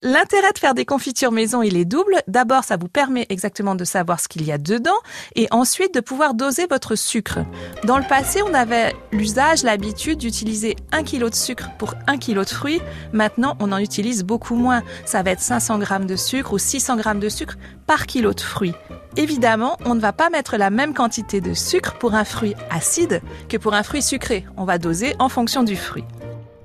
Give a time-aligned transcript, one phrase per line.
[0.00, 2.14] L'intérêt de faire des confitures maison, il est double.
[2.28, 4.96] D'abord, ça vous permet exactement de savoir ce qu'il y a dedans
[5.34, 7.40] et ensuite de pouvoir doser votre sucre.
[7.82, 12.44] Dans le passé, on avait l'usage, l'habitude d'utiliser un kilo de sucre pour un kilo
[12.44, 12.80] de fruits.
[13.12, 14.84] Maintenant, on en utilise beaucoup moins.
[15.04, 17.56] Ça va être 500 grammes de sucre ou 600 grammes de sucre
[17.88, 18.74] par kilo de fruits.
[19.16, 23.20] Évidemment, on ne va pas mettre la même quantité de sucre pour un fruit acide
[23.48, 24.44] que pour un fruit sucré.
[24.56, 26.04] On va doser en fonction du fruit.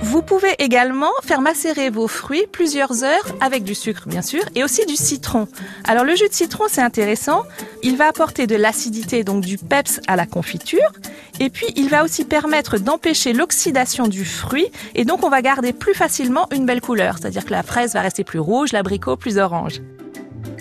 [0.00, 4.62] Vous pouvez également faire macérer vos fruits plusieurs heures avec du sucre bien sûr et
[4.62, 5.48] aussi du citron.
[5.84, 7.42] Alors le jus de citron c'est intéressant,
[7.82, 10.92] il va apporter de l'acidité donc du peps à la confiture
[11.40, 15.72] et puis il va aussi permettre d'empêcher l'oxydation du fruit et donc on va garder
[15.72, 19.36] plus facilement une belle couleur, c'est-à-dire que la fraise va rester plus rouge, l'abricot plus
[19.36, 19.80] orange.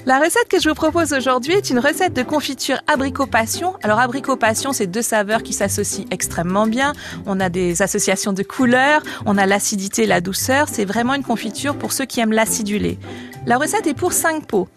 [0.07, 3.73] La recette que je vous propose aujourd'hui est une recette de confiture abricot passion.
[3.83, 6.93] Alors abricot passion, c'est deux saveurs qui s'associent extrêmement bien.
[7.25, 10.69] On a des associations de couleurs, on a l'acidité, la douceur.
[10.71, 12.97] C'est vraiment une confiture pour ceux qui aiment l'acidulé.
[13.45, 14.69] La recette est pour 5 pots.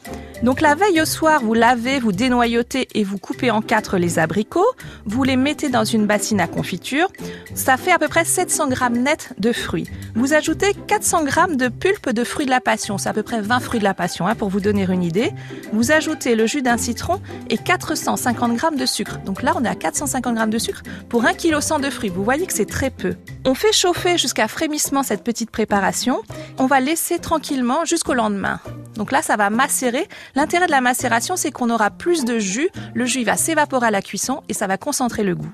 [0.43, 4.19] Donc la veille au soir, vous lavez, vous dénoyautez et vous coupez en quatre les
[4.19, 4.65] abricots.
[5.05, 7.09] Vous les mettez dans une bassine à confiture.
[7.55, 9.91] Ça fait à peu près 700 grammes net de fruits.
[10.15, 12.97] Vous ajoutez 400 grammes de pulpe de fruits de la passion.
[12.97, 15.31] C'est à peu près 20 fruits de la passion, hein, pour vous donner une idée.
[15.75, 19.19] Vous ajoutez le jus d'un citron et 450 grammes de sucre.
[19.27, 22.09] Donc là, on est à 450 grammes de sucre pour 1 kg 100 de fruits.
[22.09, 23.15] Vous voyez que c'est très peu.
[23.45, 26.23] On fait chauffer jusqu'à frémissement cette petite préparation.
[26.57, 28.59] On va laisser tranquillement jusqu'au lendemain.
[28.95, 30.09] Donc là, ça va macérer.
[30.35, 32.69] L'intérêt de la macération, c'est qu'on aura plus de jus.
[32.95, 35.53] Le jus va s'évaporer à la cuisson et ça va concentrer le goût.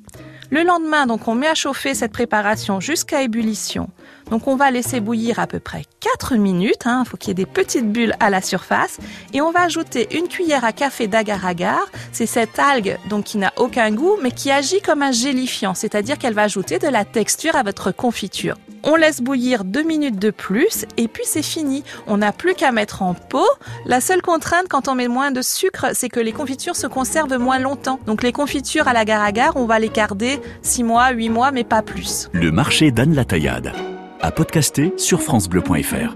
[0.51, 3.91] Le lendemain, donc, on met à chauffer cette préparation jusqu'à ébullition.
[4.31, 6.83] Donc, on va laisser bouillir à peu près 4 minutes.
[6.85, 7.05] Il hein.
[7.05, 8.99] faut qu'il y ait des petites bulles à la surface.
[9.33, 11.85] Et on va ajouter une cuillère à café d'agar-agar.
[12.13, 15.75] C'est cette algue, donc, qui n'a aucun goût, mais qui agit comme un gélifiant.
[15.75, 18.57] C'est-à-dire qu'elle va ajouter de la texture à votre confiture.
[18.89, 21.83] On laisse bouillir deux minutes de plus et puis c'est fini.
[22.07, 23.49] On n'a plus qu'à mettre en pot.
[23.85, 27.37] La seule contrainte quand on met moins de sucre, c'est que les confitures se conservent
[27.37, 27.99] moins longtemps.
[28.07, 31.65] Donc les confitures à la gare on va les garder 6 mois, 8 mois, mais
[31.65, 32.29] pas plus.
[32.33, 33.73] Le marché d'Anne Taillade.
[34.21, 36.15] À podcaster sur francebleu.fr.